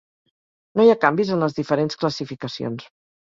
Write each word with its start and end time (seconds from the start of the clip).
No 0.79 0.85
hi 0.85 0.89
ha 0.93 0.97
canvis 1.03 1.33
en 1.35 1.43
les 1.43 1.57
diferents 1.59 1.99
classificacions. 2.05 2.89